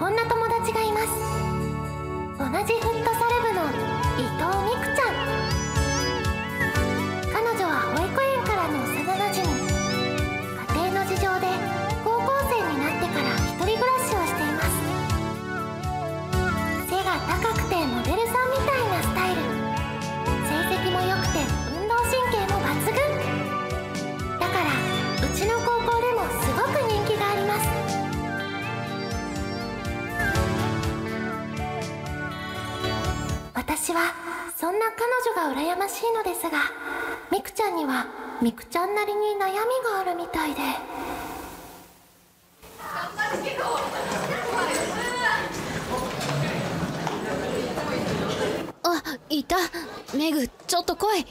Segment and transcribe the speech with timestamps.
[0.00, 1.08] こんな友達がいます。
[2.38, 3.68] 同じフットサル部の
[4.16, 4.99] 伊藤美久ちゃん。
[33.82, 34.12] 私は
[34.58, 34.98] そんな彼
[35.48, 36.58] 女が羨ましいのですが
[37.32, 38.04] みくちゃんには
[38.42, 40.60] みくちゃんなりに悩みがあるみたいで。
[48.82, 49.56] あいた。
[50.14, 51.20] メグちょっと来い。
[51.20, 51.30] みく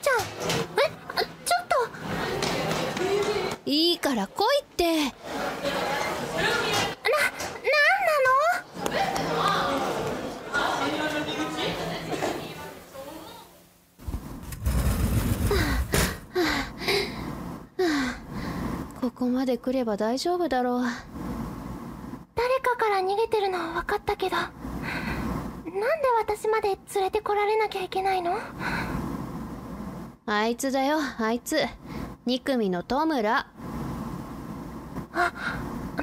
[0.00, 0.18] ちゃんえ
[1.16, 1.28] あちょっ
[3.64, 3.66] と。
[3.66, 5.14] いいから来いってな、なんなの
[19.24, 20.82] ここまで来れば大丈夫だろう。
[22.34, 24.52] 誰かから逃げてるのは分かったけどなんで
[26.20, 28.38] 私まで連れてこられなきゃいけないの？
[30.26, 31.56] あいつだよあいつ。
[32.26, 33.46] 2組のトムラ
[35.14, 35.32] ま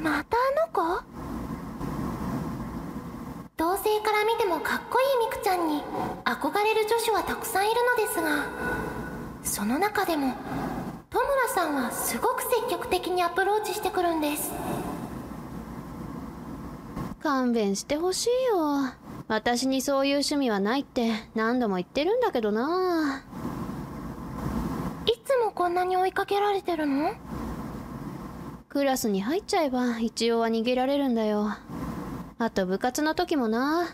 [0.00, 0.82] あの子？
[3.56, 5.80] 同性から見てもかっこいいミクちゃんに
[6.24, 8.48] 憧れる女子はたくさんいるのですが
[9.44, 10.34] その中でも
[11.12, 14.50] 戸村さんはすごく積極的にアプローチしてくるんです。
[17.22, 18.94] 勘弁してほしいよ。
[19.28, 23.22] 私にそういう趣味はないって何度も言ってるんだけどな。
[25.06, 27.14] いつもこんなに追いかけられてるの？
[28.70, 31.50] クラスに入っちゃえば一応は逃げられるんだよ。
[32.38, 33.86] あと部活の時もな。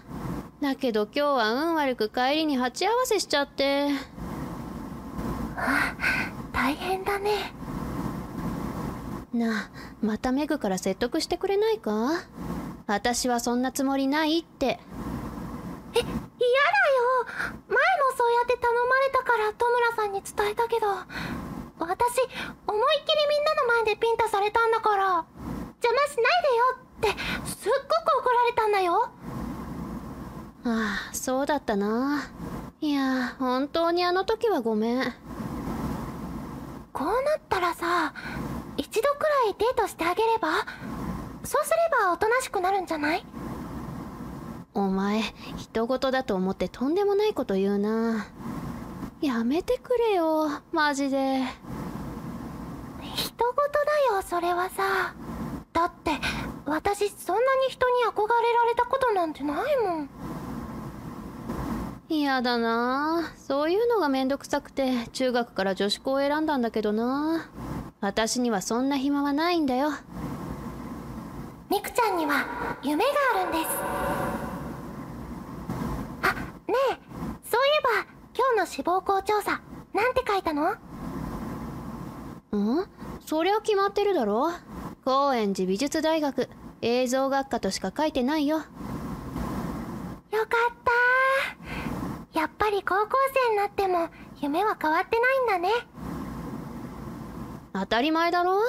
[0.60, 3.88] だけど今日は運悪く帰りに鉢合わせしちゃって
[6.68, 7.30] 大変だね。
[9.32, 9.70] なあ
[10.02, 12.10] またメグから説得してくれないか？
[12.86, 14.66] 私はそんなつもりないって。
[14.66, 14.78] え
[15.94, 16.12] 嫌だよ。
[17.68, 17.80] 前も
[18.18, 20.88] そうやって頼まれたから戸村さんに伝えたけど
[21.78, 25.24] 私思いっきりみんなの前でピンタされたんだから
[25.80, 29.08] 邪魔しないでよってすっごく怒られたんだよ。
[30.64, 32.28] ああそうだったな。
[32.82, 35.14] いや本当にあの時はごめん
[36.98, 38.12] こうなったらさ
[38.76, 40.48] 一度くらいデートしてあげれば？
[41.44, 43.25] そうすればおとなしくなるんじゃない？
[44.75, 45.22] お前
[45.56, 48.26] 人事だと思ってとんでもないこと言うな。
[49.20, 51.42] やめてくれよマジで。
[53.15, 53.72] 人事
[54.10, 55.15] だよそれはさ。
[55.72, 56.10] だって
[56.66, 60.10] 私そんなに人に憧れられたことなんてないもん
[62.10, 63.32] 嫌だな。
[63.36, 67.50] そういうのがめんどくさくて中学から女子校を選んだんだけどな。
[68.00, 69.91] 私にはそんな暇はないんだよ。
[71.68, 73.66] みくちゃんには夢があるんです。
[76.22, 76.32] あ
[76.66, 76.98] ねえ
[77.44, 79.60] そういえば今日の志望校調査
[79.92, 80.72] なんて書いたの？
[80.72, 80.76] ん？
[83.26, 84.50] そりゃ決まってるだろ。
[85.04, 86.48] 高円寺美術大学
[86.80, 88.58] 映像学科としか書いてないよ。
[88.58, 90.78] よかった
[92.38, 93.16] やっぱり高校
[93.49, 94.10] 生になっても
[94.41, 95.19] 夢は変わって
[95.49, 95.75] ないんだね。
[97.72, 98.60] 当たり前だろ。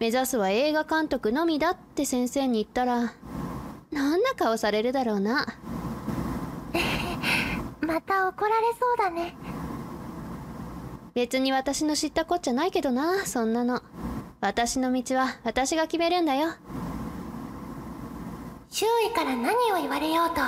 [0.00, 3.14] 目指すは映画監督のみだって先生に言ったら
[3.92, 5.46] どんな顔されるだろうな。
[7.86, 9.36] また怒られそうだね。
[11.14, 13.80] 別に私の知ったこっちゃないけどなそんなの。
[14.40, 16.48] 私の道は私が決めるんだよ
[18.74, 20.40] 周囲から何を言われようと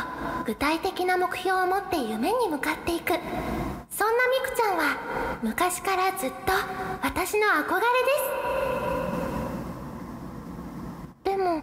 [0.46, 3.10] 具体的な目標を持って夢に向かっていく。
[3.10, 6.36] そんなみくちゃんは昔からずっと
[7.04, 7.86] 私の憧れで
[11.22, 11.30] す。
[11.30, 11.62] でも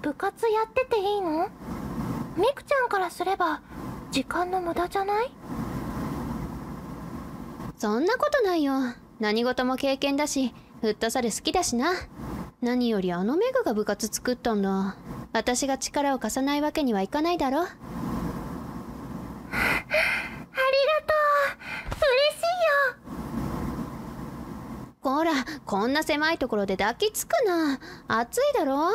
[0.00, 1.50] 部活やってていいの？
[2.34, 3.60] みくちゃんからすれば
[4.10, 5.30] 時間の無駄じゃない？
[7.76, 8.72] そんなことないよ。
[9.18, 11.92] 何事も経験だしフットサル好きだしな。
[12.62, 14.96] 何よりあのメグが部活作ったんだ。
[15.32, 17.76] 私が力を貸さないわけにはいかないだろありが
[21.06, 21.98] とう。
[22.00, 23.00] 嬉しいよ。
[25.00, 25.32] こら
[25.64, 27.78] こんな狭いところで抱きつくな。
[28.08, 28.90] 暑いだろ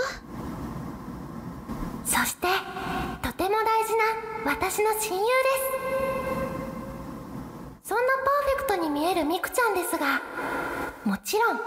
[2.06, 2.48] そして
[3.22, 6.66] とても大事な私の親友です。
[7.84, 10.22] そんなパーフェクトに見えるミクちゃんですが
[11.04, 11.60] もちろん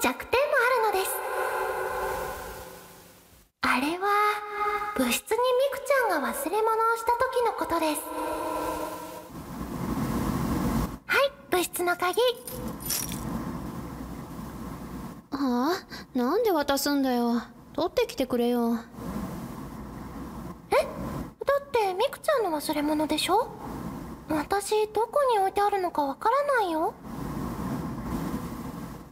[0.00, 0.53] 弱点も
[3.84, 4.08] れは
[4.96, 5.42] 部室にミ
[5.72, 8.00] クちゃんが忘れ物をした時のことです。
[11.06, 12.20] はい部室の鍵。
[15.30, 17.42] はあなんで渡すんだよ。
[17.74, 18.78] 取ってきてくれよ。
[20.70, 20.76] え？
[20.76, 20.86] だ
[21.58, 23.48] ってミクちゃんの忘れ物でしょ？
[24.28, 26.94] 私どこに置いてあるのかわからないよ。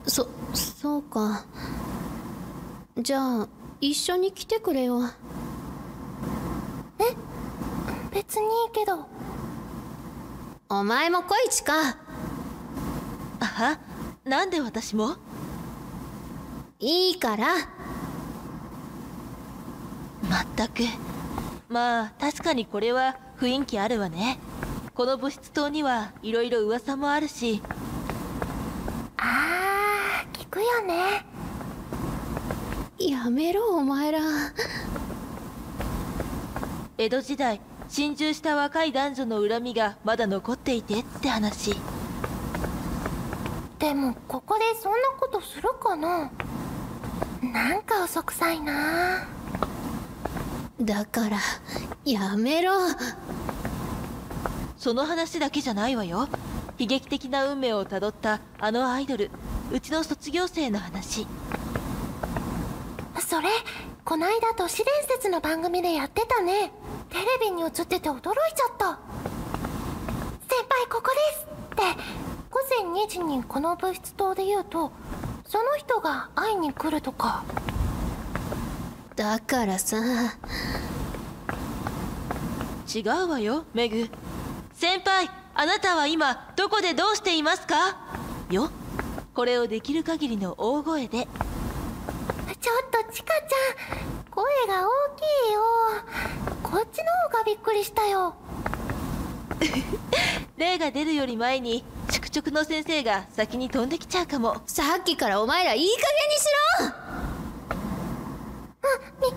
[0.06, 1.44] そそうか。
[2.98, 3.48] じゃあ
[3.82, 5.02] 一緒に来てくれよ。
[7.00, 7.02] え？
[8.14, 9.08] 別にいいけど。
[10.69, 11.96] お前も来いちか
[13.40, 13.81] あは
[14.25, 15.17] なんで私も？
[16.79, 17.46] いいから。
[20.31, 20.84] まったく。
[21.69, 24.38] まあ確かにこれは雰囲気あるわね。
[24.94, 27.61] この物質棟にはいろいろ噂もあるし。
[29.17, 31.26] あー聞くよね
[33.10, 34.20] やめろお前ら。
[36.99, 41.75] 江戸時代心中した若い男女の恨みがまだ残っていてって話。
[43.78, 46.31] でもここでそんなことするかな。
[47.43, 49.26] なんか嘘くさいな。
[50.81, 51.38] だから
[52.05, 52.72] やめろ。
[54.76, 56.28] その話だけじゃないわよ。
[56.78, 59.31] 悲劇的な運命をたどったあのアイドル。
[59.72, 61.26] うちの卒業生の話
[63.20, 63.49] それ
[64.05, 66.73] こないだ都市伝説の番組でやってたね。
[67.11, 68.99] テレビに映ってて驚いちゃった。
[70.49, 71.82] 先輩ここですって。
[72.50, 74.93] 午前2時にこの物質棟で言うと
[75.47, 77.44] その人が会いに来るとか。
[79.17, 79.97] だからさ。
[82.94, 84.11] 違うわよメグ。
[84.75, 87.99] 先輩あなたは今どこでどうしていますか？
[88.50, 88.70] よ。
[89.35, 91.26] これをできる限りの大声で
[92.62, 95.61] ちょっとチカちゃん声が大きいよ。
[96.62, 98.37] こっちの方がびっくりしたよ。
[100.56, 104.62] 霊が出るより前に宿直の先生が先に飛んできちゃうかも。
[104.67, 106.47] さっきからお前らいい加減にし
[106.79, 107.76] ろ！
[108.88, 109.32] あみ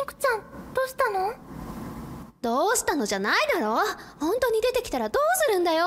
[0.00, 0.40] みくちゃん
[0.72, 1.34] どうしたの？
[2.40, 3.76] どうしたのじゃないだろ？
[4.18, 5.86] 本当に出てきたらどうするんだよ？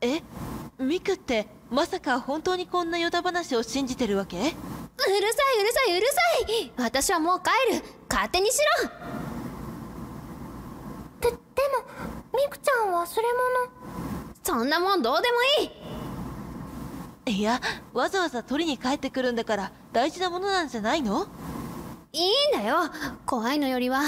[0.00, 0.20] え
[0.78, 4.54] ミクってまさか本当にこんなヨタ話を信じてるわけ？
[4.98, 6.14] うるさいうるさいうるさ
[6.52, 7.82] い私はもう帰る。
[8.08, 8.88] 勝手にしろ。
[11.20, 11.38] ででも
[12.34, 13.22] みくちゃん忘れ
[14.42, 17.38] そんなもんどうでもいい。
[17.38, 17.60] いや
[17.92, 21.26] わざわざ取りに帰ってくるんだから大事なものなんじゃないの？
[22.12, 22.76] いいんだよ。
[23.26, 24.00] 怖いのよりは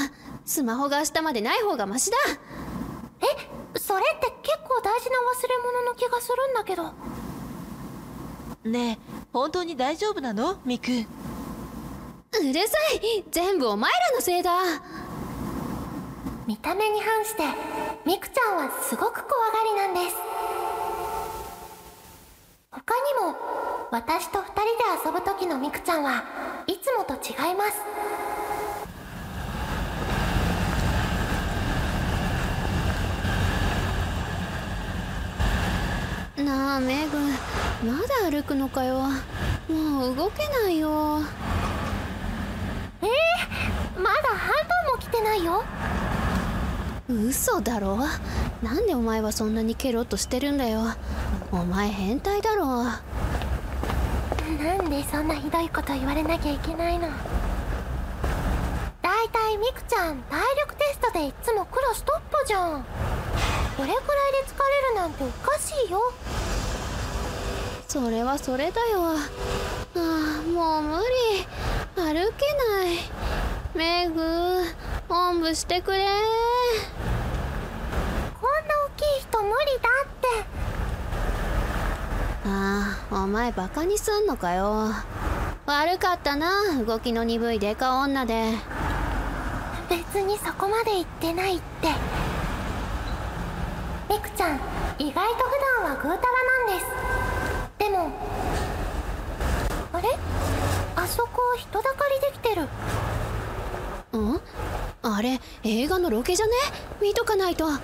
[0.45, 2.17] スマホが明日までない方がマシだ。
[2.27, 2.39] 物
[3.21, 6.93] えそれって結構大事な忘れ物の気がするんだけど。
[8.65, 10.59] ねえ本当に大丈夫なの？
[10.65, 10.91] ミク。
[10.91, 11.07] うる
[12.69, 13.25] さい。
[13.31, 14.53] 全部お前らのせいだ。
[16.47, 17.43] 見た目に反して
[18.07, 20.17] みくちゃんはすごく怖がりなんです。
[22.71, 23.37] 他にも
[23.91, 24.69] 私と2人で
[25.05, 26.25] 遊ぶ時のみくちゃんは
[26.67, 27.83] いつもと違います。
[36.43, 37.19] なあメグ
[37.85, 39.01] まだ歩くのかよ。
[39.69, 41.21] もう動けないよ。
[43.03, 44.51] えー、まだ半
[44.85, 45.63] 分も来てないよ。
[47.09, 47.99] 嘘だろ。
[48.63, 50.83] なんでお前はそんなにケロッとしてるんだよ。
[51.53, 52.83] お前変態だろ。
[52.83, 52.99] な
[54.83, 57.09] んでそんなひどいこと言われなきゃいけないの。
[59.03, 62.85] だいたいみくちゃん体力テストでいつもクラストップじゃん。
[63.77, 64.01] これくらいで
[64.49, 66.01] 疲れるなんておかしいよ
[67.89, 69.17] それはそれだよ。
[69.17, 69.17] あ
[69.97, 71.03] あもう無理。
[71.97, 72.99] 歩けない。
[73.75, 74.63] メグ
[75.09, 76.05] おんぶしてくれ。
[78.39, 78.51] こんな
[78.87, 80.29] 大きい人無理だって。
[82.47, 84.91] ああお前バカにすんのかよ。
[85.65, 86.51] 悪かったな
[86.87, 88.53] 動きの鈍いデカ女で。
[89.89, 91.89] 別にそこまで言ってないって。
[94.11, 94.61] みくちゃん
[94.99, 96.85] 意外と普段はぐうたらなんで
[97.25, 97.28] す
[99.93, 100.09] あれ？
[101.09, 102.65] そこ人だかりできてる。
[104.19, 104.41] ん？
[105.03, 106.53] あれ映画のロケじゃね？
[107.01, 107.67] 見とかないと。
[107.67, 107.81] ちょっと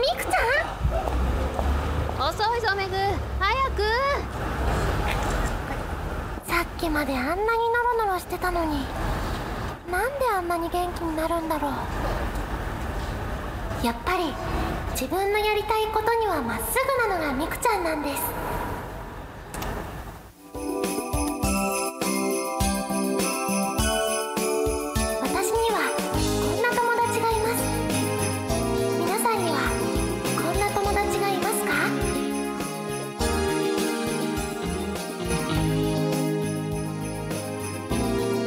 [0.00, 2.28] ミクちゃん？
[2.28, 2.96] 遅いぞメグ。
[3.38, 3.82] 早く。
[6.50, 7.46] さっきまであんなにノ
[8.00, 8.84] ロノロしてたのに。
[9.90, 11.72] なんであんなに元気になるんだろう。
[13.86, 14.34] やっぱり
[15.00, 18.22] 自分のやりたいことにはまっすぐなのがミクちゃんなんです。
[25.22, 27.62] 私にはこんな友達がいます。
[28.98, 29.70] 皆さんには
[30.34, 31.70] こんな友達がいますか？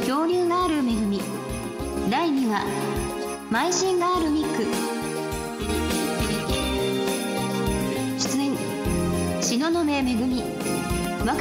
[0.00, 1.22] 恐竜ガールめぐみ。
[2.10, 2.66] 第2話
[3.50, 4.11] マイシンガ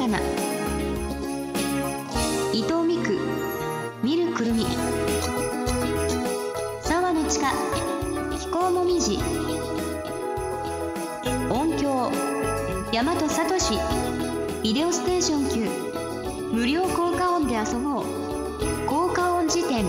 [0.01, 0.19] 若菜
[2.53, 3.19] 伊藤美久
[4.01, 4.65] ミルくるみ。
[6.81, 7.51] 沢野千佳
[8.35, 9.19] 飛行もみじ。
[11.51, 12.11] 音響
[12.91, 13.79] 大和聡。
[14.63, 15.69] ビデオステーション級。
[16.51, 18.05] 無料効果音で遊ぼう。
[18.87, 19.85] 効果音辞典。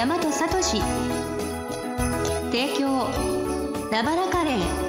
[0.00, 0.80] 大和聡。
[2.50, 3.10] 提供
[3.92, 4.79] ラバラカレー。